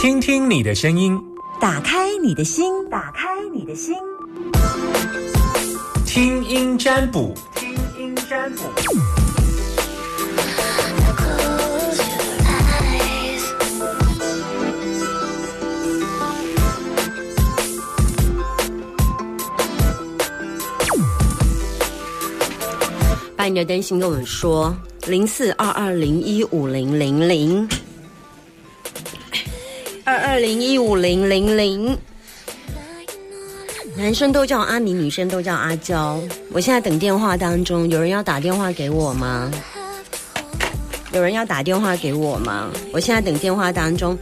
[0.00, 1.20] 听听你的声音，
[1.60, 3.96] 打开你的心，打开你的心，
[6.06, 7.68] 听音占卜，听
[7.98, 8.62] 音占卜。
[23.34, 24.72] 把你的担心跟我们说，
[25.08, 27.68] 零四二二零一五零零零，
[30.08, 31.94] 二二零一五零零零。
[33.94, 36.18] 男生都叫阿明，女生都叫阿娇。
[36.50, 39.50] 我现在等电话当中，有人要打电话给我吗？
[41.12, 42.70] 有人要打电话给我吗？
[42.90, 44.16] 我现在等电话当中，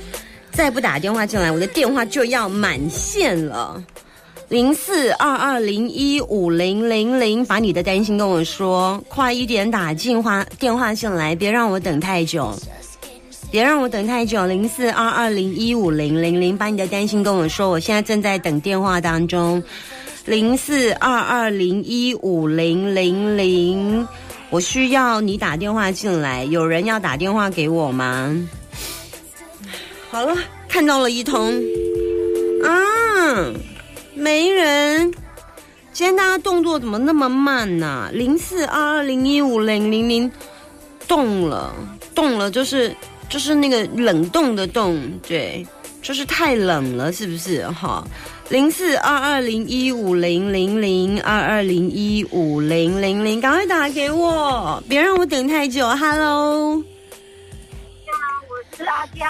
[0.51, 3.81] 再不打电话进来，我的电话就要满线了。
[4.49, 12.53] 零四二二零一五零零零，把你的担心跟我说，快一点打进话电话进来，别让我等太久，
[13.57, 14.45] 别让我等太久。
[14.45, 19.65] 零四二二零一五零零零，把你的担心跟我说，我现在正在等电话当中。
[20.27, 24.07] 零四二二零一五零零零，
[24.51, 28.37] 我需要你打电话进来，有人要打电话给我吗？
[30.11, 30.37] 好了，
[30.69, 31.55] 看到了一通，
[32.63, 33.55] 啊。
[34.15, 35.11] 没人，
[35.95, 38.11] 今天大家动作怎么那么慢呢？
[38.13, 40.31] 零四二二零一五零零零，
[41.09, 41.75] 动了，
[42.15, 42.95] 动了，就是
[43.29, 45.67] 就是那个冷冻的冻，对，
[46.01, 47.67] 就是太冷了，是不是？
[47.69, 48.07] 哈，
[48.49, 55.87] 零四二二零一五零零零二二零一五零零零，赶快打给我，别让我等太久。
[55.89, 56.85] Hello，我
[58.77, 59.27] 是阿娇。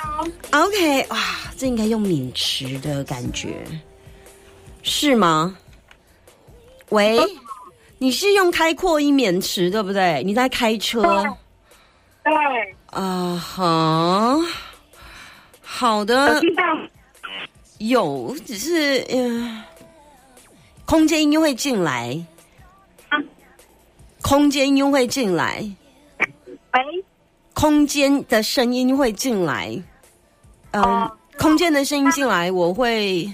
[0.52, 1.18] OK，哇，
[1.56, 3.64] 这应该用抿池的感觉。
[4.82, 5.56] 是吗？
[6.90, 7.18] 喂，
[7.98, 10.22] 你是用开扩音免池对不对？
[10.24, 11.24] 你在开车？
[12.26, 12.74] 对。
[12.90, 14.36] 啊哈，
[15.62, 16.42] 好的。
[17.78, 19.62] 有，只是嗯，
[20.84, 22.18] 空间音会进来。
[23.08, 23.18] 啊
[24.22, 25.64] 空间音会进来。
[26.18, 27.04] 喂。
[27.54, 29.80] 空间的声音会进来。
[30.72, 33.30] 嗯，空间的声音进来，我会。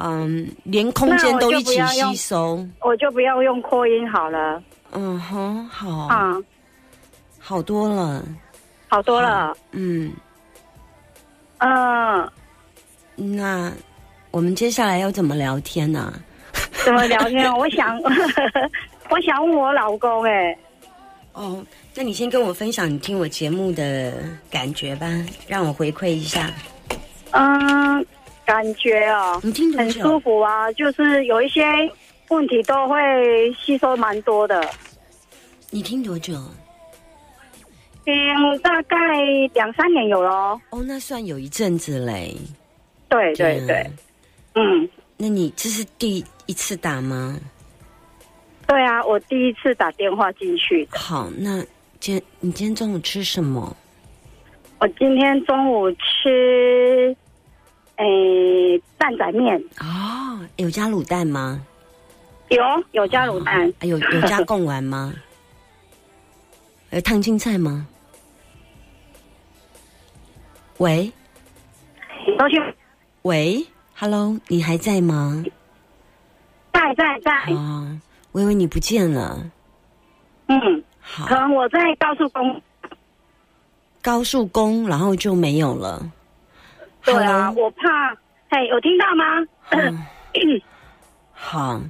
[0.00, 4.62] 嗯，连空间都一起吸收，我就不要用扩音好了。
[4.92, 6.36] 嗯哼，好啊，
[7.48, 8.22] 好多了，
[8.88, 9.56] 好多了。
[9.70, 10.12] 嗯
[11.60, 12.30] 嗯，
[13.16, 13.72] 那
[14.30, 16.12] 我们接下来要怎么聊天呢？
[16.84, 17.50] 怎么聊天？
[17.56, 17.98] 我想，
[19.08, 20.54] 我想问我老公哎。
[21.32, 21.64] 哦，
[21.94, 24.12] 那你先跟我分享你听我节目的
[24.50, 25.06] 感觉吧，
[25.46, 26.50] 让我回馈一下。
[27.30, 28.06] 嗯。
[28.44, 31.62] 感觉哦，你听很舒服啊，就是有一些
[32.28, 34.62] 问题都会吸收蛮多的。
[35.70, 36.34] 你听多久？
[38.08, 38.96] 听大概
[39.52, 40.60] 两三年有了哦。
[40.70, 42.34] 哦，那算有一阵子嘞。
[43.10, 43.90] 对对对，
[44.54, 44.88] 嗯。
[45.18, 47.38] 那你这是第一次打吗？
[48.66, 50.88] 对啊，我第一次打电话进去。
[50.90, 51.62] 好，那
[52.00, 53.76] 今你今天中午吃什么？
[54.78, 57.14] 我今天中午吃。
[57.96, 61.60] 诶，蛋仔面哦，有加卤蛋吗？
[62.48, 63.70] 有，有加卤蛋。
[63.82, 65.12] 有有加贡丸吗？
[66.90, 67.86] 有烫青菜吗？
[70.78, 71.12] 喂。
[73.22, 73.66] 喂
[73.96, 75.44] ，Hello，你还在吗？
[76.72, 77.32] 在在在。
[77.54, 78.00] 啊，
[78.32, 79.50] 我以为你不见了。
[80.46, 81.26] 嗯，好。
[81.26, 82.62] 可能我在高速公
[84.00, 86.10] 高速公，然后就没有了。
[87.04, 88.14] 对啊，我怕，
[88.50, 89.24] 嘿，有听到吗？
[91.32, 91.80] 好，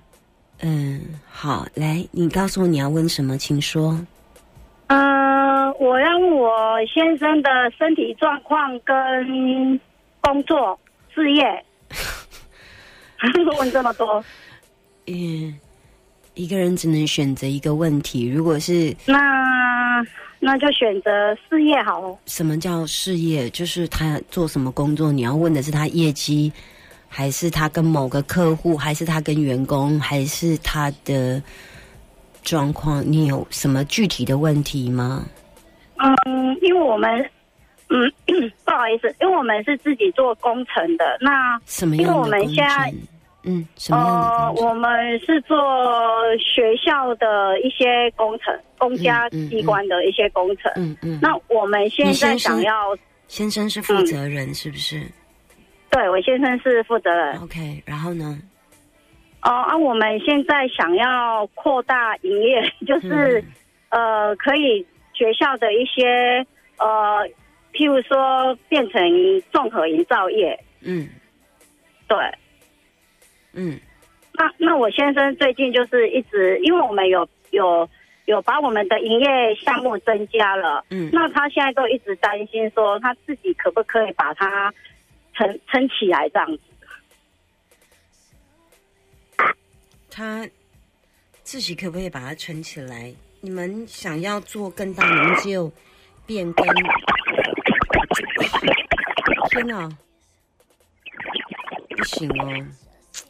[0.60, 1.00] 嗯，
[1.30, 3.98] 好，来，你告诉我你要问什么，请说。
[4.88, 4.96] 嗯，
[5.78, 6.50] 我要问我
[6.86, 9.80] 先生的身体状况跟
[10.20, 10.78] 工作
[11.14, 11.64] 事业。
[13.58, 14.24] 问这么多？
[15.06, 15.58] 嗯，
[16.34, 19.16] 一个人只能选择一个问题，如果是那。
[20.40, 21.10] 那就选择
[21.48, 22.16] 事业好了。
[22.26, 23.50] 什么叫事业？
[23.50, 25.10] 就是他做什么工作？
[25.10, 26.52] 你要问的是他业绩，
[27.08, 31.42] 还是他跟某个客户，还是他跟员工，还是他的
[32.44, 33.02] 状况？
[33.04, 35.26] 你有什么具体的问题吗？
[35.98, 37.10] 嗯，因为我们，
[37.90, 38.12] 嗯，
[38.64, 41.16] 不好意思，因为我们是自己做工程的。
[41.20, 42.66] 那什么样的工程？
[43.44, 44.62] 嗯，什么样的？
[44.62, 45.56] 我们是做
[46.38, 50.70] 学校的一些工程，公家机关的一些工程。
[50.76, 51.18] 嗯嗯。
[51.22, 52.96] 那我们现在想要，
[53.26, 55.00] 先生是负责人是不是？
[55.90, 57.38] 对，我先生是负责人。
[57.40, 58.38] OK，然后呢？
[59.42, 63.42] 哦，啊，我们现在想要扩大营业， 就是
[63.88, 64.84] 呃，可以
[65.18, 66.46] 学校的一些
[66.78, 67.28] 呃。
[67.70, 69.00] 譬如说变成
[69.52, 71.06] 综合营造业，嗯，
[72.08, 72.16] 对，
[73.52, 73.78] 嗯，
[74.32, 77.88] 那那我先生最近就是一直，因为我们有有
[78.24, 84.72] 有把我们的营业项目增加了，嗯那他现在都一直担心说他自己可不可以把它
[85.34, 86.60] 撑撑起来这样子。
[90.10, 90.48] 他
[91.44, 93.14] 自己可不可以把它存起来？
[93.40, 95.70] 你们想要做更大研究、
[96.26, 96.66] 变更？
[99.50, 99.88] 天哪，
[101.96, 102.66] 不行哦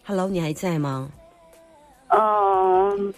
[0.05, 1.11] ！Hello，你还在吗？
[2.09, 3.15] 嗯，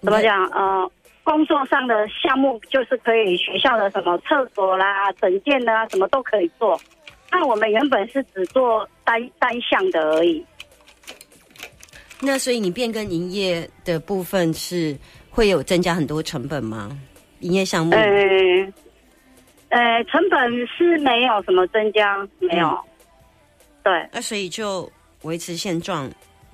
[0.00, 0.46] 怎么讲？
[0.50, 0.88] 呃，
[1.24, 6.80] 工作上的项目就是可以学校的什么厕所啦、整件的啊，什么都可以做。
[7.32, 10.44] 那我们原本是只做单单项的而已。
[12.20, 14.96] 那所以你变更营业的部分是
[15.38, 16.98] 会有增加很多成本吗？
[17.42, 17.94] 营业项目？
[17.94, 18.02] 呃，
[19.68, 22.76] 呃，成本是没有什么增加，没有。
[23.84, 24.90] 对，那所以就
[25.22, 26.10] 维持现状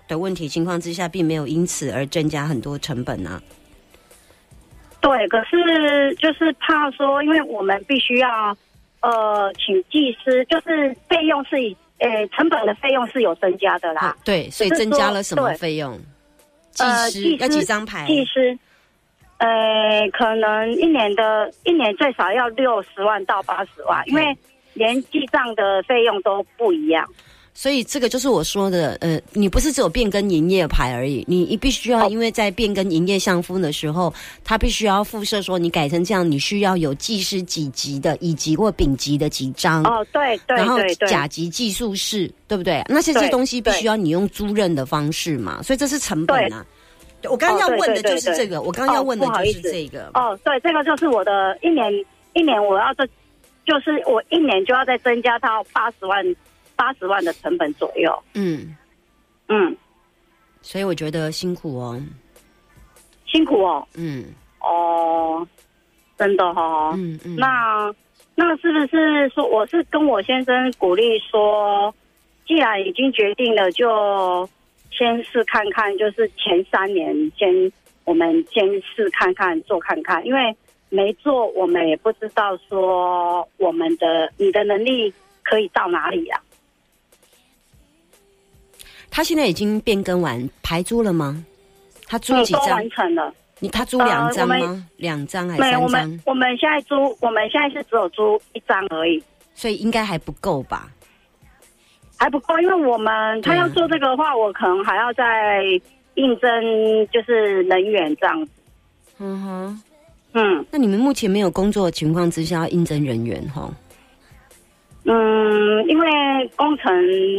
[0.07, 3.43] 的问题情况之下，并没有因此而增加很多成本啊。
[5.01, 8.55] 对，可是就是怕说，因为我们必须要
[9.01, 14.03] 呃请技师，就是费用是以呃成本的费用是有增加的啦。
[14.03, 15.99] 啊对，所以增加了什么费用？
[16.73, 18.05] 技呃，师技要几张牌？
[18.07, 18.59] 技师，
[19.39, 24.37] 呃，可能一年的一年最少要六十万到八十万，因为
[24.73, 27.07] 连记账的费用都不一样。
[27.57, 42.83] 所以这个就是我说的，呃，你不是只有变更营业牌而已，你你必须要因为在变更营业项目的时候，它必须要附设说你改成这样，你需要有技师几级的乙级或丙级的几张，哦，对对然后甲级技术室，对不对？
[42.89, 46.67] 那些这些东西必须要你用租赁的方式嘛，所以这是成本啊。
[47.31, 50.11] 我刚刚要问的就是这个，我刚刚要问的就是这个。
[50.15, 51.93] 哦，对，这个就是我的一年
[52.33, 53.07] 一年我要这，
[53.65, 56.25] 就是我一年就要再增加到八十万
[56.77, 58.23] 八十万的成本左右。
[58.35, 58.77] 嗯，
[59.49, 59.77] 嗯，
[60.63, 62.01] 所以我觉得辛苦哦。
[63.27, 63.87] 辛苦哦。
[63.95, 64.27] 嗯
[64.61, 65.47] 哦，
[66.17, 66.93] 真的哦。
[66.97, 67.93] 嗯嗯，那
[68.35, 71.95] 那是不是说我是跟我先生鼓励说，
[72.47, 74.49] 既然已经决定了，就
[74.97, 77.73] 先试看看，就是前三年先
[78.05, 80.57] 我们先试看看做看看，因为
[80.89, 85.13] 没做我们也不知道说我们的你的能力
[85.43, 86.41] 可以到哪里啊。
[89.11, 91.45] 他现在已经变更完排租了吗？
[92.07, 92.91] 他租嗯，几张都完？
[92.91, 93.35] 成了。
[93.61, 94.87] 你他租两张吗？
[94.97, 95.89] 两张还是三张，我？
[95.89, 99.23] 们我们现在租，我们现在是只有租一张而已。
[99.55, 100.91] 所以应该还不够吧？
[102.25, 105.63] 还不够，因为我们他要做这个的话，我可能还要再
[106.15, 106.51] 应征，
[107.13, 108.51] 就是人员这样子。
[109.19, 109.83] 嗯哼。
[110.33, 113.71] 嗯那你们目前没有工作的情况之下，要应征人员哈？
[115.05, 116.09] 嗯，因为
[116.57, 116.91] 工程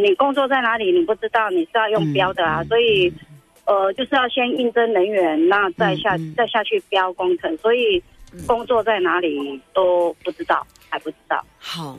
[0.04, 3.12] 你工作在哪里，你不知道，你是要用标的啊，嗯所以
[3.66, 8.00] 呃，就是要先应征人员，那再下、嗯嗯再下去标工程，所以
[8.46, 11.44] 工作在哪里都不知道，还不知道。
[11.58, 11.98] 好，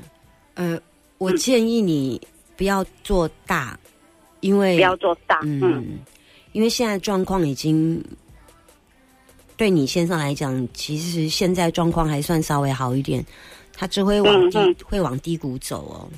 [0.54, 0.78] 呃，
[1.18, 2.20] 我嗯建议你
[2.56, 3.78] 不要做大，
[4.40, 5.98] 因为不要做大，嗯嗯
[6.52, 8.02] 因为现在状况已经
[9.56, 13.24] 对你先生来讲，其实现在状况还算稍微好一点，
[13.74, 16.08] 他只会往低、嗯嗯会往低谷走哦。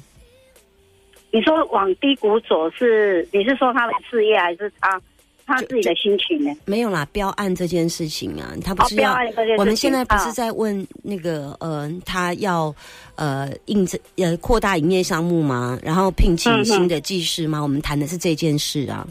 [1.31, 5.01] 你说往低谷走是，你是说他的事业还是他
[5.49, 6.55] 他自己的心情呢？
[6.67, 9.17] 没有啦，标案这件事情啊，他不是要。
[9.57, 12.75] 我们现在不是啊在问那个呃，他要
[13.15, 15.79] 呃应征呃扩大营业项目吗？
[15.83, 17.63] 然后聘请新的技师吗？
[17.63, 19.09] 我们谈的是这件事啊。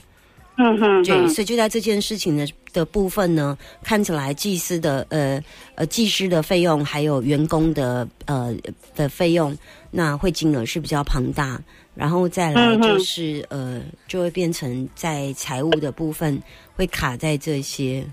[0.60, 8.56] 嗯哼，对，嗯所以就在这件事情的的部分呢，看起来技师的呃呃技师的费用，还有员工的呃
[8.96, 9.58] 的费用，
[9.90, 11.60] 那会金额是比较庞大。
[11.98, 16.40] 然后再来就是、呃，就会变成在财务的部分
[16.76, 18.06] 会卡在这些，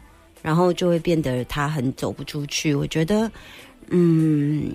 [0.43, 2.75] 然后就会变得他很走不出去。
[2.75, 3.31] 我觉得，
[3.89, 4.73] 嗯，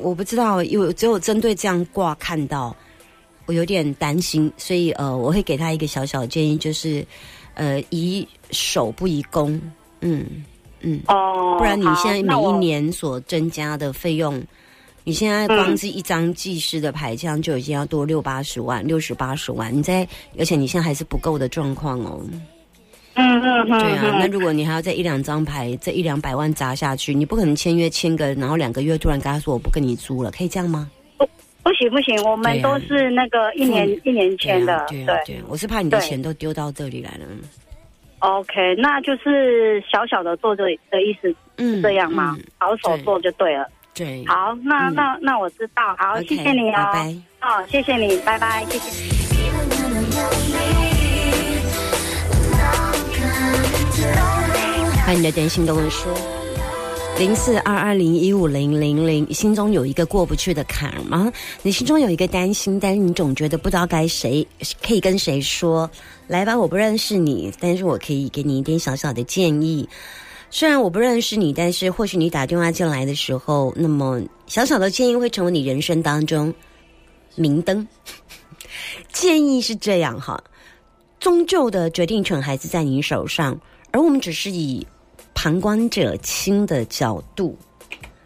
[0.00, 2.74] 我不知道，因为只有针对这样挂看到。
[3.44, 7.04] 我有点担心，所以呃，我会给他一个小小的建议，就是
[7.54, 9.60] 呃，宜守不宜攻，
[10.00, 10.24] 嗯
[10.80, 14.40] 嗯，哦，不然你现在每一年所增加的费用，
[15.04, 20.06] 你现在光是一张技师的牌，这样就已经要多六八十万、六十八十万，你在，
[20.38, 22.20] 而且你现在还是不够的状况哦。
[23.14, 30.90] 嗯嗯嗯，对啊，嗯那如果你还要再一两张牌，这一两百万砸下去，你不可能签约签个，然后两个月突然跟他说我不跟你租了，可以这样吗？
[31.64, 37.26] 不行不行，我们都是那个一年、一年签的，对啊对啊对啊，我是怕你的钱都丢到这里来了。
[38.20, 42.36] OK，那就是小小的做这的意思嗯，这样吗？
[42.38, 43.68] 嗯保守做就对了。
[43.94, 49.12] 对，好，那嗯那那我知道，好谢谢你哦，拜拜哦，谢谢你，拜拜，谢谢。
[55.06, 56.12] 把你的担心跟我说。
[57.18, 61.30] 零四二二零一五零零零，你心中有一个过不去的坎吗？
[61.60, 64.46] 你心中有一个担心，但是你总觉得不知道该谁
[64.82, 65.88] 可以跟谁说。
[66.28, 69.86] 来吧，我不认识你，但是我可以给你一点小小的建议。
[70.54, 76.52] 虽然我不认识你，但是或许你打电话进来的时候，那么小小的建议会成为你人生当中
[77.36, 77.88] 明灯。
[79.10, 80.38] 建议是这样哈，
[81.18, 83.58] 终究的决定权还是在你手上，
[83.92, 84.86] 而我们只是以
[85.32, 87.56] 旁观者清的角度。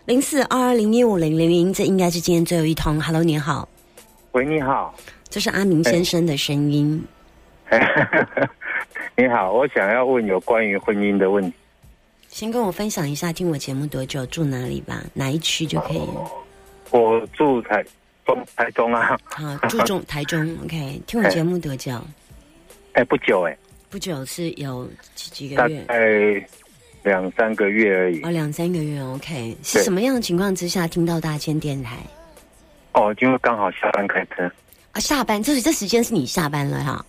[0.04, 3.00] 零四二二零一五零零零，这应该是今天最后一通。
[3.00, 3.68] Hello，你好，
[4.32, 4.92] 喂，你好，
[5.28, 7.00] 这是阿明先生的声音。
[9.16, 11.56] 你好，我想要问有关于婚姻的问题。
[12.36, 16.06] 先跟我分享一下，听我节目多久，住哪里吧，哪一区就可以。
[16.90, 17.82] 我住台
[18.26, 21.00] 中，台中啊，好，住中台中， OK。
[21.06, 21.98] 听我节目多久？
[22.92, 23.56] 哎，不久哎，
[23.88, 25.82] 不久是有几几个月？
[25.84, 26.46] 概
[27.04, 28.20] 两三个月而已。
[28.20, 29.56] 哦，两三个月，OK。
[29.62, 31.96] 是什么样的情况之下听到大千电台？
[32.92, 34.44] 哦，因为刚好下班开车。
[34.92, 37.02] 啊，下班，这这时间是你下班了哈。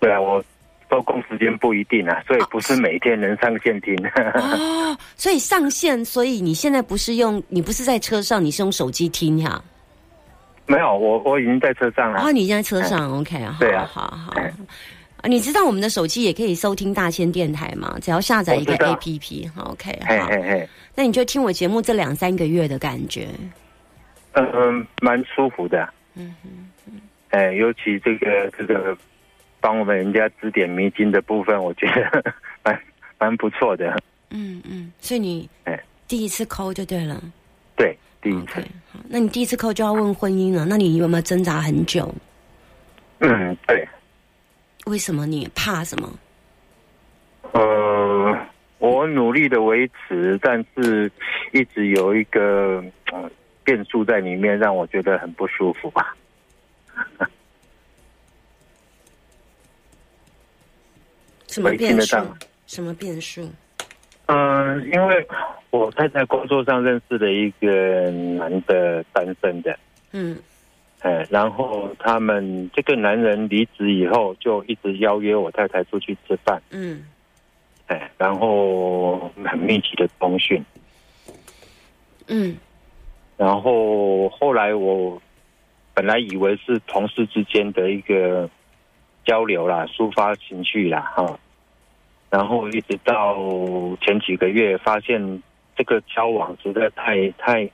[0.00, 0.42] 对啊，我
[0.88, 3.96] 收工时间不一定啊，所以不是每天能上线听。
[4.34, 9.62] 哦，所以上线，所以你现在不是用，你不是在车上，你是用手机听哈。
[10.66, 12.20] 没有，我我已经在车上了。
[12.20, 14.34] 哦，你已经在车上，OK，啊，对啊好好。
[15.24, 17.96] 你知道我们的手机也可以收听大千电台吗？
[18.00, 20.06] 只要下载一个我知道 APP，好，OK，好。
[20.08, 23.26] 嘿嘿嘿，那你就听我节目这两三个月的感觉，
[24.34, 25.88] 嗯嗯，蛮舒服的。
[26.14, 26.34] 嗯
[27.30, 28.96] 哎，尤其这个这个
[29.66, 32.32] 帮我们人家指点迷津的部分，我觉得
[32.62, 32.80] 蛮
[33.18, 34.00] 蛮不错的。
[34.30, 37.20] 嗯嗯，所以你哎第一次抠就对了
[37.74, 38.64] 对，第一次
[39.08, 42.14] 那你第一次扣就要问婚姻了，那你有没有挣扎很久？
[43.18, 43.88] 嗯，对。
[44.84, 46.08] 为什么你怕什么？
[47.50, 48.38] 呃，
[48.78, 51.10] 我努力的维持，但是
[51.52, 52.80] 一直有一个、
[53.10, 53.28] 呃、
[53.64, 56.14] 变数在里面，让我觉得很不舒服吧。
[61.56, 62.16] 什么变数？
[62.16, 62.36] 听得到？
[62.66, 63.50] 什么变数？
[64.26, 65.26] 嗯、因为
[65.70, 69.78] 我太太工作上认识了一个男的单身的，
[70.12, 70.36] 嗯。
[71.00, 77.06] 哎，然后他们这个男人离职以后，就一直邀约我太太出去吃饭，嗯。
[77.86, 80.62] 哎，然后很密集的通讯，
[82.26, 82.54] 嗯。
[83.38, 85.22] 然后后来我
[85.94, 88.50] 本来以为是同事之间的一个
[89.24, 91.38] 交流啦，抒发情绪啦，哈。
[92.30, 93.36] 然后一直到
[94.00, 95.42] 前几个月，发现
[95.76, 97.70] 这个交往实在太太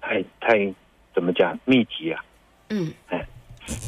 [0.00, 0.74] 太太
[1.14, 2.24] 怎么讲密集啊，
[2.68, 3.26] 嗯，哎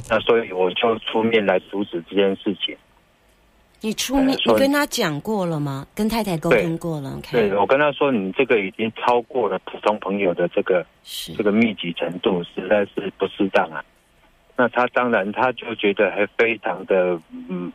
[0.09, 2.77] 那所以我就出面来阻止这件事情。
[3.81, 5.87] 你出面，呃你跟他讲过了吗？
[5.95, 13.85] 跟太太沟通过了对我跟他说，你这个已经超过了普通朋友的这个是这个密集程度实在是不适当啊。
[14.57, 17.71] 那他当然他就觉得还非常的嗯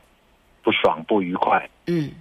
[0.70, 2.12] 不爽不愉快，嗯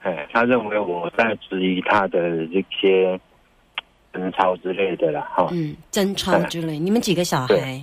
[0.00, 3.18] 哎，他认为我在质疑他的这些
[4.12, 6.78] 争吵之类的了，哈，嗯，争吵之类。
[6.78, 7.80] 你们几个小孩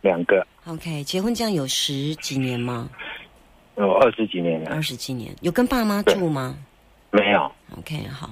[0.00, 2.88] 两个？OK，结婚这样有十几年吗？
[3.76, 6.56] 有二十几年了二，十几年，有跟爸妈住吗
[7.10, 8.30] 没有，？OK，好。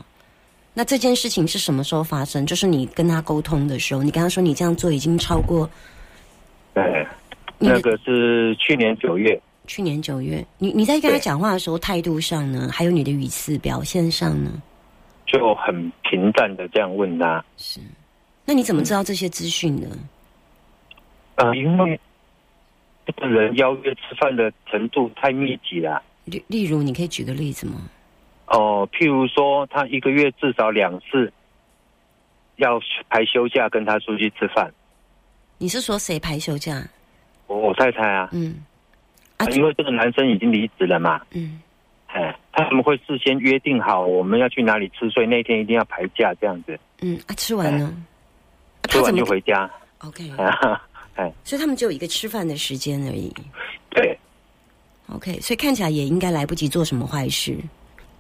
[0.73, 2.47] 那这件事情是什么时候发生？
[2.47, 5.69] 就是你跟他沟通的时候，你跟他说你这样做已经超过
[6.73, 7.07] 对，
[7.59, 9.39] 那个是去年九月，
[9.71, 10.45] 去年九月。
[10.59, 14.61] 你你在跟他讲话的时候，态度上呢，还有你的语词表现上呢，
[15.27, 17.79] 就很平淡的这样问他，是。
[18.45, 19.87] 那你怎么知道这些资讯呢？
[21.37, 22.01] 呃，因为
[23.07, 26.03] 这个人邀约吃饭的程度太密集了。
[26.25, 27.75] 例例如，你可以举个例子吗？
[28.47, 31.33] 哦，譬如说，他一个月至少两次
[32.57, 34.69] 要排休假跟他出去吃饭。
[35.59, 36.83] 你是说谁排休假？
[37.47, 38.57] 我我太太啊，嗯，
[39.45, 41.61] 啊，因为这个男生已经离职了嘛，嗯。
[42.13, 47.87] 哎，他们会事先约定好我们要去哪里吃，所以那天一定要排假这样子，嗯啊，吃完呢？
[48.83, 49.71] 啊吃完就回家。
[49.99, 50.29] OK，
[51.15, 53.33] 哎，所以他们只有一个吃饭的时间而已。
[53.91, 54.19] 对。
[55.15, 57.57] OK，所以看起来也应该来不及做什么坏事。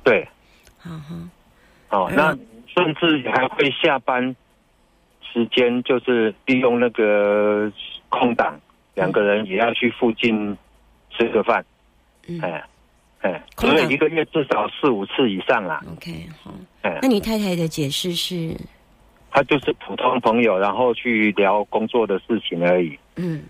[0.04, 0.26] 对，
[0.78, 0.90] 好
[1.88, 2.38] 好，哦，嗯那
[2.74, 4.34] 甚至还会下班
[5.32, 7.72] 时间，就是利用那个
[8.08, 8.60] 空档，
[8.94, 10.56] 两个人也要去附近
[11.20, 11.64] 吃个饭。
[12.26, 12.64] 嗯哎
[13.22, 15.82] 哎，空档所以一个月至少四五次以上啦。
[15.92, 16.54] ，OK，好。
[16.80, 18.56] 哎那，你太太的解释是
[19.30, 22.98] 他就是普通朋友，然后去聊工作的事情而已。
[23.16, 23.42] 嗯，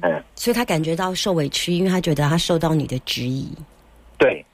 [0.00, 3.50] 嗯，所以他感觉到受委屈，因为他觉得他受到你的质疑。
[4.16, 4.44] 对。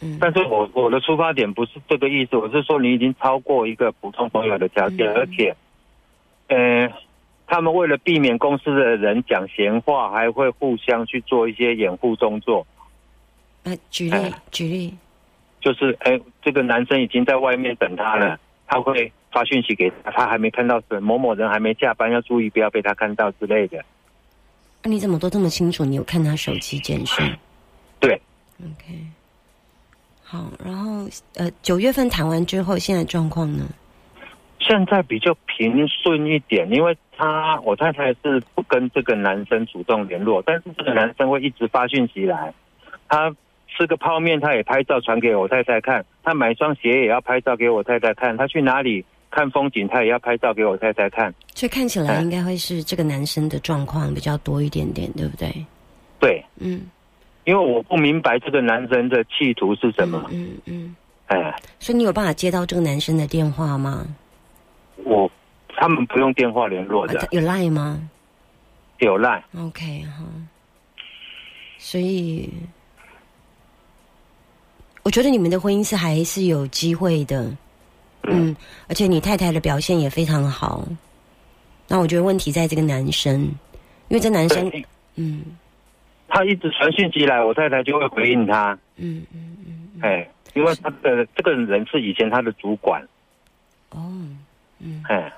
[0.00, 5.56] 嗯，但是我我的出发点不是这个意思，我是说你已经超过一个普通朋友的条件，嗯而且，
[6.48, 6.92] 呃，
[7.46, 12.66] 他们为了避免公司的人讲闲话，还会互相去做一些掩护动作。
[13.64, 14.96] 呃，举例哎举例，
[15.60, 23.84] 就是，哎，这个男生已经在外面等他了，他会发讯息给他，他还没看到是某某人还没下班，要注意不要被他看到之类的。
[24.82, 25.84] 那、你怎么都这么清楚？
[25.84, 27.24] 你有看他手机简讯
[28.00, 28.20] 对
[28.60, 28.98] ，？OK，
[30.24, 33.64] 好，然后呃，九月份谈完之后，现在状况呢？
[34.62, 42.54] 现在比较平顺一点，因为他我太太是不跟这个男生主动联络，但是这个男生会一直发讯息来，
[43.08, 43.34] 他
[43.68, 51.34] 吃个泡面他也拍照传给我太太看，他买双鞋也要拍照给我太太看，他去哪里看风景他也要拍照给我太太看。
[51.54, 55.52] 所以看起来应该会是这个男生的状况比较多一点点，对不对？
[56.20, 56.82] 对，嗯，
[57.44, 60.94] 因为我不明白这个男生的企图是什么，嗯嗯，
[61.26, 64.06] 哎，所以你有办法接到这个男生的电话吗？
[64.96, 65.30] 我
[65.68, 68.00] 他们不用电话联络的，啊有赖吗？
[68.98, 69.42] 有赖。
[69.58, 70.24] ？OK 哈，
[71.78, 72.48] 所以
[75.02, 77.50] 我觉得你们的婚姻是还是有机会的，
[78.24, 78.54] 嗯，
[78.88, 80.86] 而且你太太的表现也非常好。
[81.88, 83.40] 那我觉得问题在这个男生，
[84.08, 84.70] 因为这男生，
[85.16, 85.42] 嗯。
[86.34, 93.06] 他一直传讯息来，我太太就会回应他，嗯嗯嗯，哎，因为他的这个人是以前他的主管，
[93.90, 94.00] 哦，
[94.82, 95.32] 嗯，哎，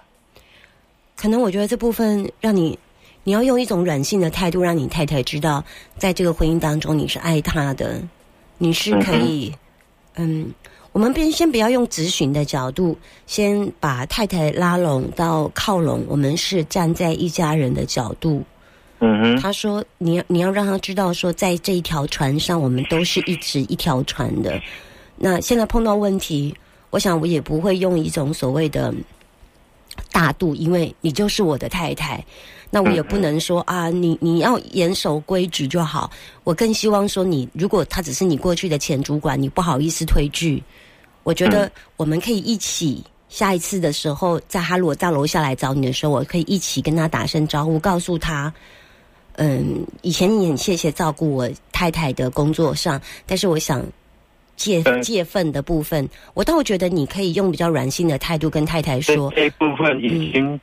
[1.17, 2.79] 可能我觉得这部分让你，
[3.23, 5.63] 你要用一种软性的态度，让你太太知道，
[5.99, 8.03] 在这个婚姻当中你是爱她的，
[8.59, 9.55] 你是可以，
[10.17, 10.53] 嗯，
[10.93, 12.97] 我们边先不要用咨询的角度，
[13.27, 18.43] 先把太太拉拢到靠拢，我们是站在一家人的角度。
[19.01, 24.59] 嗯哼，他说：“你要你要让他知道，说在这一条船上，我们都是一直一条船的。
[25.17, 26.55] 那现在碰到问题，
[26.91, 28.95] 我想我也不会用一种所谓的
[30.11, 32.25] 大度，因为你就是我的太太。
[32.71, 36.11] 那我也不能说啊，你你要严守规矩就好。
[36.43, 40.63] 我更希望说你，如果他只是你过去的前主管，你不好意思推拒，
[41.23, 48.53] 我觉得我们可以一起。”下一次的时候，在他如果到楼下来找你的时候，我可以一起跟他打声招呼，告诉他，
[49.33, 53.85] 嗯，以前你很谢谢照顾我太太的工作上，但是我想
[54.57, 55.03] 借嗯。
[55.03, 60.59] 借份的部分，我倒觉得你可以用比较软性的态度跟太太说，这部分已经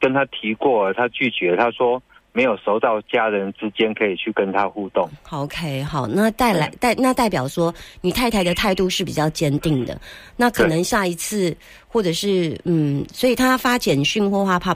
[0.00, 2.00] 跟他提过了，他拒绝，他说
[2.32, 5.08] 没有熟到家人之间可以去跟他互动。
[5.30, 10.00] OK，好，那带来代那代表说你太太的态度是比较坚定的，
[10.36, 11.56] 那可能下一次
[11.88, 14.74] 或者是嗯，所以他发简讯或发怕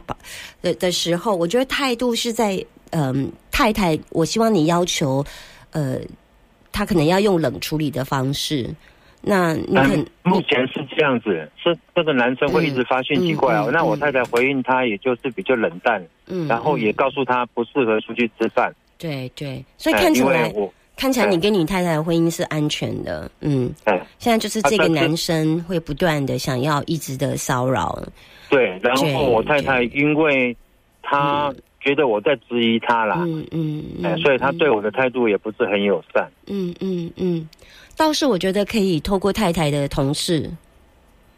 [0.63, 5.23] 的的时候，我觉得态度是在嗯、太太，我希望你要求
[5.73, 5.99] 呃，
[6.73, 8.69] 他可能要用冷处理的方式，
[9.21, 18.73] 那你可嗯，目前是这样子，是这个男生会一直发讯息过来，嗯嗯那我嗯太太回应他，也就是比较冷淡，嗯，然后也嗯告诉他不适合出去吃饭。
[18.97, 20.53] 对对，所以哎看起来、
[20.97, 23.73] 看起来你跟你太太的婚姻是安全的，嗯。
[23.85, 27.97] 哎，现在就是这个男生会不断的想要一直的骚扰，
[28.49, 30.57] 对，然后我太太因为
[31.03, 31.55] 她
[31.89, 36.31] 觉得我在质疑他啦，嗯嗯哎，嗯，所以他对我的态度也不是很友善。
[36.47, 37.49] 嗯嗯嗯，
[37.97, 40.51] 倒是我觉得可以透过太太的同事，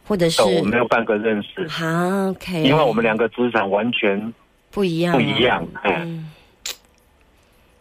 [0.04, 1.86] 或者是哦，我没有半个认识，好
[2.30, 4.34] OK，因为我们两个职场完全
[4.72, 5.66] 不一样啊，不一样。
[5.82, 6.28] 哎，嗯，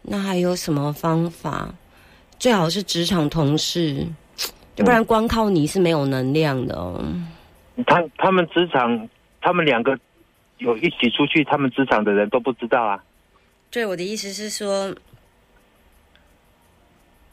[0.04, 1.74] 那还有什么方法？
[2.38, 4.06] 最好是职场同事，
[4.76, 7.04] 要不然光靠你是没有能量的哦。
[7.88, 9.10] 他他们职场，
[9.42, 9.98] 他们两个
[10.60, 13.04] 有一起出去，他们职场的人都不知道啊。
[13.72, 14.94] 对，我的意思是说，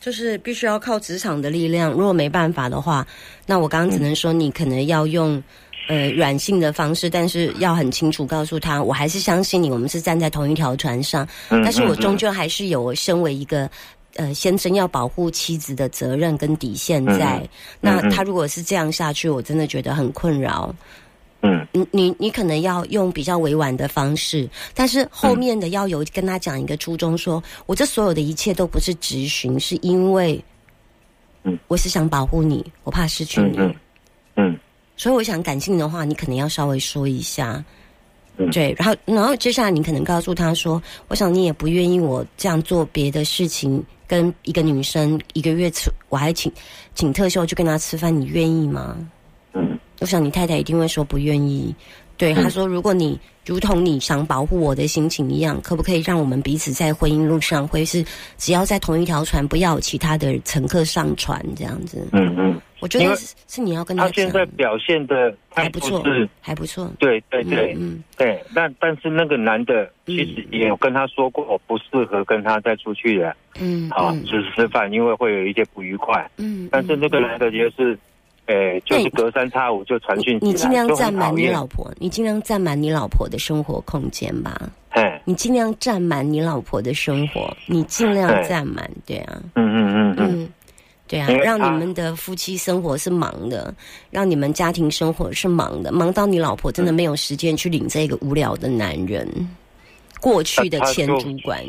[0.00, 1.92] 就是必须要靠职场的力量。
[1.92, 3.06] 如果没办法的话，
[3.46, 5.42] 那我刚刚只能说你可能要用
[5.88, 11.26] 呃软性的方式，但是要很清楚告诉他，我还是相信你，我们是站在同一条船上。
[11.50, 13.70] 嗯但是我嗯终究还是有身为一个。
[14.18, 17.36] 呃，先生要保护妻子的责任跟底线在。
[17.36, 17.48] 嗯
[17.82, 20.74] 那他如果是这样下去，我真的觉得很困扰。
[21.42, 21.66] 嗯。
[21.72, 30.42] 你你你可能要用比较委婉的方式，但是后面的要有跟他讲一个初衷说，我这所有的一切都不是质询，是因为，
[31.44, 33.58] 嗯，我是想保护你，我怕失去你，
[34.36, 34.58] 嗯
[34.98, 37.62] 所以我想感性的话，你可能要稍微说一下。
[38.38, 38.50] 嗯。
[38.50, 46.50] 对，然后，然后接下来你可能告诉他说：“我想你也不愿意我这样做别的事情，跟一个女生一个月吃，我还请
[46.94, 48.96] 请特休去跟她吃饭，你愿意吗？”
[49.52, 51.74] 嗯我想你太太一定会说不愿意。
[52.18, 58.02] 对，他说：“如果你如同你想保护我的心情一样，可不可以让我们彼此在婚姻路上，会是
[58.38, 66.02] 只要在同一条船，不要有其他的乘客上船这样子？”嗯嗯，我觉得是是你要跟他他，现在表现的还不错，
[66.40, 66.90] 还不错。
[66.98, 68.42] 对对对，嗯对。
[68.54, 73.36] 但但是那个男的其实也有跟他说过，我不适合跟他再出去了。
[73.60, 76.26] 嗯，好，就是吃饭，因为会有一些不愉快。
[76.38, 77.98] 嗯，但是那个男的就是。
[78.46, 84.70] 哎，就是隔三差五就传讯息你尽量占满你老婆，你尽量占满你老婆的生活空间吧。
[84.90, 89.42] 哎，你尽量占满你老婆的生活，你尽量占满，对啊。
[89.54, 90.48] 嗯嗯嗯嗯，
[91.08, 93.74] 对啊，让你们的夫妻生活是忙的，
[94.10, 99.28] 让你们家庭生活是忙的，忙到你老婆真的没有时间去领这个无聊的男人。
[100.20, 101.62] 过去的前主管，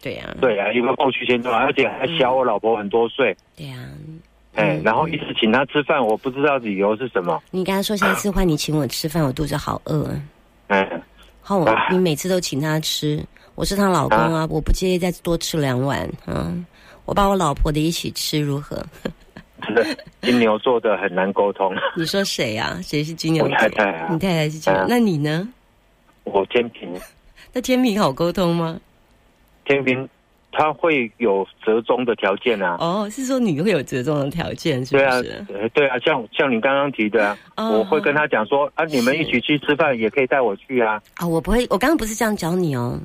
[0.00, 3.36] 对啊，对啊，一个过去前主管，而且还小我老婆很多岁。
[3.56, 3.88] 对啊。
[4.58, 7.40] 哎，然后一直请他吃饭，我不知道理由是什么。
[7.52, 10.10] 你跟他说下次换你请我吃饭，我肚子好饿。
[10.66, 11.02] 嗯，
[11.40, 16.10] 好，你每次都请他吃，我是他老公啊，我不介意再多吃两碗。
[16.26, 16.66] 嗯，
[17.04, 18.84] 我把我老婆的一起吃如何？
[20.22, 21.72] 金牛座的很难沟通。
[21.96, 22.80] 你说谁啊？
[22.82, 23.56] 谁是金牛座？
[23.58, 25.48] 太太啊，你太太是金牛，那你呢？
[26.24, 26.92] 我天平。
[27.54, 28.80] 那天平好沟通吗？
[29.64, 30.08] 天平。
[30.50, 32.76] 他会有折中的条件啊！
[32.80, 35.22] 哦，是说你会有折中的条件，是不是？
[35.22, 41.00] 对啊，对啊，像像你刚刚提的啊，我会跟他讲说啊，你们一起去吃饭，也可以带我去啊。
[41.16, 42.98] 啊，我不会，我刚刚不是这样教你哦。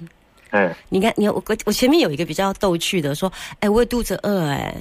[0.51, 4.75] 嗯，你看，你我我前面有一个比较逗趣的，说，哎，我肚子饿，哎，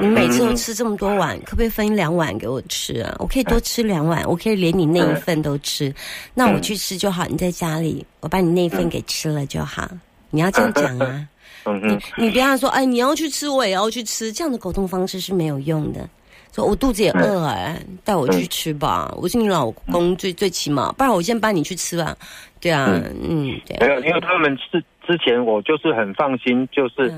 [0.00, 3.14] 你每次都吃这么多碗，可不可以分两碗给我吃啊？
[3.18, 5.94] 我可以多吃两碗，我可以连你那一份都吃，
[6.32, 7.26] 那我去吃就好。
[7.26, 9.86] 你在家里，我把你那一份给吃了就好。
[10.30, 11.28] 你要这样讲啊。
[11.66, 16.08] 你你不要说，哎，你要去吃，我也要去吃，这样的沟通方式是没有用的。
[16.52, 22.16] 说我肚子也饿哎，带我去吃吧，我是你老公，最最起码，不然我先帮你去吃吧。
[22.60, 22.86] 对啊，
[23.22, 23.76] 嗯，对。
[23.78, 27.08] 没有，因为他们是之前我就是很放心，就是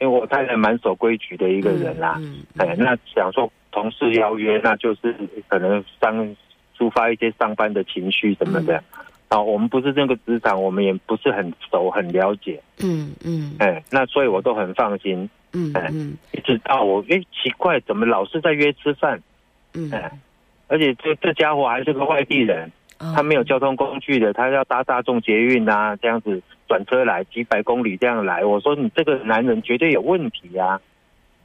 [0.00, 2.20] 为我太太蛮守规矩的一个人啦。
[2.56, 5.14] 哎，那想说同事邀约，那就是
[5.46, 6.36] 可能上
[6.76, 8.82] 抒发一些上班的情绪什么的。
[9.30, 12.60] 啊，我们不是这个职场，我们也不是很熟很了解。
[12.80, 15.30] 嗯嗯，哎，那所以我都很放心。
[15.52, 19.22] 嗯嗯，一直到我哎奇怪，怎么老是在约吃饭？
[19.74, 19.92] 嗯，
[20.66, 28.44] 而且这这家伙还是个外地人，他没有交通工具的，他要搭大众捷运啊，这样子转车来几百公里这样来。
[28.44, 30.80] 我说你这个男人绝对有问题啊！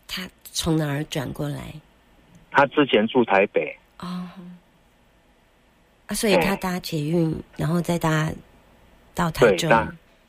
[0.08, 1.62] 他从哪儿转过来？
[2.50, 3.76] 他之前住台北。
[4.00, 4.28] 哦。
[6.08, 8.32] 啊，所以他搭捷运，然后再搭
[9.14, 9.70] 到台中，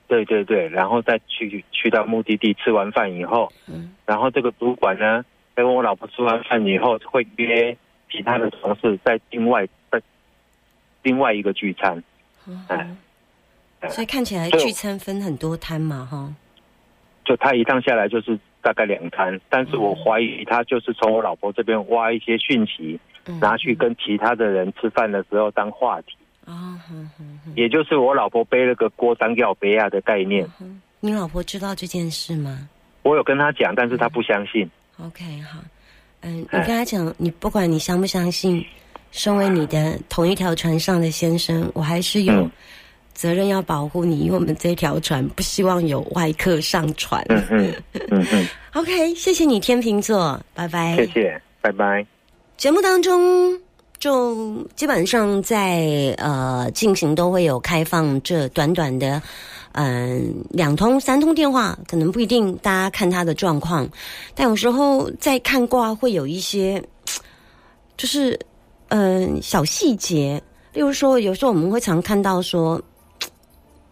[0.09, 7.77] 对对对，然后再去去到目的地，吃完饭以后，嗯，然后这个主管呢，跟我老婆吃完饭以后，会约
[8.11, 10.01] 其他的同事在另外在
[11.03, 12.03] 另外一个聚餐，
[12.47, 12.97] 嗯，
[13.89, 16.33] 所以看起来聚餐分很多摊嘛，哈，
[17.25, 22.99] 就他一趟下来就是大概两摊，但是我怀疑他就是从我老婆这边挖一些讯息。
[23.41, 26.79] 拿去跟其他的人吃饭的时候当话题啊，
[27.57, 30.47] 也就是我老婆背了个锅当要背啊的概念。
[31.01, 32.69] 你老婆知道这件事吗？
[33.03, 34.71] 我有跟她讲，但是她不相信。
[34.99, 35.59] OK，好，
[36.21, 38.65] 嗯，你跟她讲，你不管你相不相信，
[39.11, 42.49] 身为你的同一条船上的先生，我还是有
[43.17, 47.25] 责任要保护你，因为我们这条船不希望有外客上船。
[47.31, 47.75] 嗯嗯
[48.11, 48.47] 嗯嗯。
[48.75, 50.95] OK，谢谢你，天秤座，拜拜。
[50.97, 52.07] 谢谢，拜拜。
[52.59, 53.59] 节目当中，
[53.99, 59.21] 就基本上在呃进行都会有开放这短短的
[59.73, 63.89] 嗯两通三通电话，可能不一定大家看他的状况，
[64.35, 66.83] 但有时候在看卦会有一些
[67.97, 68.39] 就是
[68.89, 70.39] 嗯小细节，
[70.75, 72.79] 例如说有时候我们会常看到说。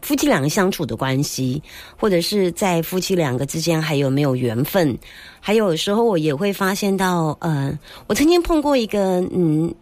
[0.04, 1.62] 夫妻两个相处的关系，
[1.96, 4.96] 或者是在夫妻两个之间还有没有缘分？
[5.40, 9.74] 还有时候我也会发现到，呃，我曾经碰过一个，嗯，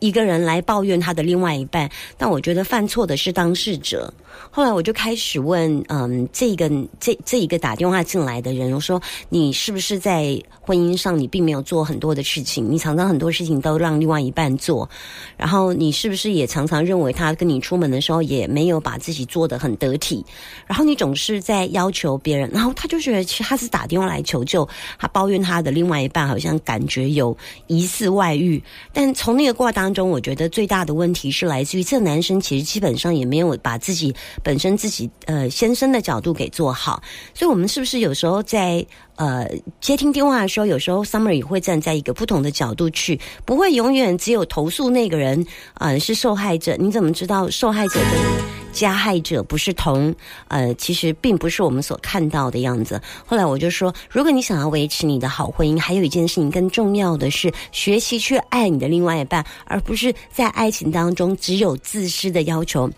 [0.00, 4.12] 一个人来抱怨他的另外一半，但我觉得犯错的是当事者。
[4.50, 14.88] 后来我就开始问，嗯，这个这这一个打电话进来的人，我说你是不是在婚姻上你并没有做很多的事情，你常常很多事情都让另外一半做，
[15.36, 20.24] 然后你是不是也常常认为他跟你出门的时候也没有把自己做得很得体，
[20.66, 28.62] 然后你总是在要求别人，然后他就觉得其实他是打电话来求救，他抱怨他的另外一半好像感觉有疑似外遇，
[28.92, 37.02] 但从那个卦当中，我觉得最大的问题是来自于这个男生其实基本上也没有把自己本身自己呃先生的角度给做好，
[37.34, 38.84] 所以我们是不是有时候在
[39.16, 39.48] 呃
[39.80, 50.14] 接听电话的时候，有时候 Summer 也会站在一个不同的角度去，不会永远只有投诉那个人啊、呃是受害者，你怎么知道受害者跟加害者不是同
[50.46, 53.00] 呃其实并不是我们所看到的样子。
[53.26, 62.88] 后来我就说，如果你想要维持你的好婚姻，还有一件事情更重要的是学习去爱你的另外一半，而不是在爱情当中只有自私的要求。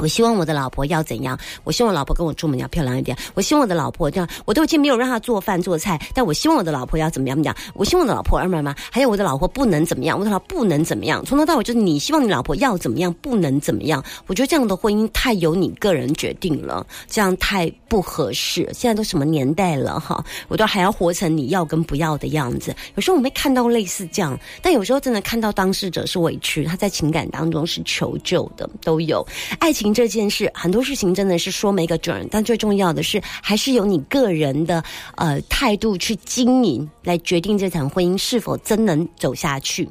[0.00, 1.38] 我希望我的老婆要怎样？
[1.64, 3.16] 我希望我老婆跟我出门要漂亮一点。
[3.34, 7.36] 我希望我的老婆这样，我都已经没有让她做饭做菜，但我希望我的老婆要怎么样？
[7.36, 7.56] 怎么样？
[7.74, 11.24] 我希望我的老婆二妈妈，还有我的老婆不能怎么样，我的老婆不能怎么样。
[11.24, 14.02] 从头到尾就是你希望你老婆要怎么样，不能怎么样。
[14.26, 14.66] 我觉得这样？
[14.66, 17.36] 的婚姻太由你个人决定了，这样？
[17.38, 18.68] 太不合适。
[18.72, 22.56] 现在都什么年代了哈，我都还要活成你要跟不要的样？
[22.60, 22.74] 子。
[22.94, 29.26] 有时候我没看到类似这样，但有时候真的看到当事者是委屈，他在情感当中是求救的，都有。
[29.58, 34.82] 爱情这件事，很多事情真的是说没个准，但最重要的是，还是由你个人的
[35.16, 39.88] 呃态度去经营，来决定这场婚姻是否真能走下去。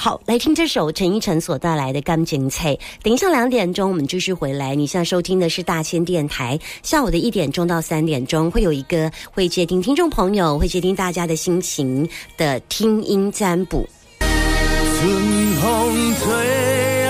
[0.00, 2.72] 好，来听这首陈奕晨所带来的《干净菜》。
[3.02, 4.72] 等一下两点钟，我们继续回来。
[4.72, 13.88] 你现在收听的是大千电台，下午的一点钟到三点钟会有一个会接听听众朋友，会接听大家的心情的听音占卜。
[14.20, 15.10] 春
[15.60, 17.07] 风吹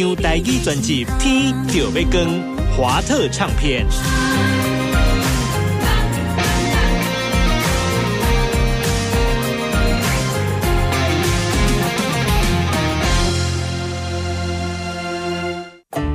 [0.00, 2.24] 张台语专辑《天就要光》，
[2.74, 3.86] 华特唱片。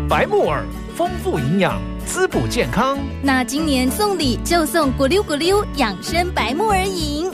[0.10, 2.98] 白木耳丰富营养，滋补健康。
[3.21, 7.30] 那今年送礼就送咕溜咕溜养生白木耳饮。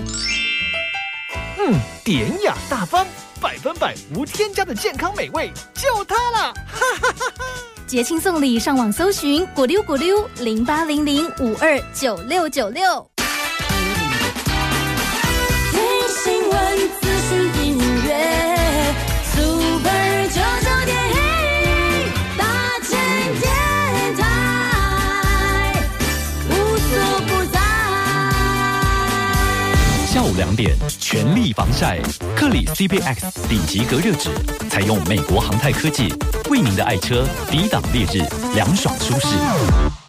[1.57, 3.07] 嗯，典雅大方，
[3.41, 6.53] 百分百无添加的健康美味，就它了！
[7.87, 13.10] 节庆送礼，上网搜寻“果溜果溜”零八零零五二九六九六。
[30.41, 31.99] 两点，全力防晒，
[32.35, 34.31] 克里 CPX 顶级隔热纸，
[34.71, 36.11] 采用美国航太科技，
[36.49, 38.25] 为您的爱车抵挡烈日，
[38.55, 40.00] 凉爽舒适。